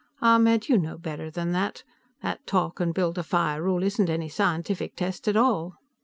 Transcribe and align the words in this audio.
"Ahmed, 0.19 0.67
you 0.67 0.79
know 0.79 0.97
better 0.97 1.29
than 1.29 1.51
that. 1.51 1.83
That 2.23 2.47
talk 2.47 2.79
and 2.79 2.91
build 2.91 3.19
a 3.19 3.23
fire 3.23 3.61
rule 3.61 3.83
isn't 3.83 4.09
any 4.09 4.29
scientific 4.29 4.95
test 4.95 5.27
at 5.27 5.37
all." 5.37 5.75